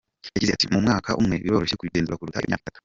[0.35, 2.79] Yagize ati “Mu mwaka umwe biroroshye kubigenzura kuruta imyaka itatu.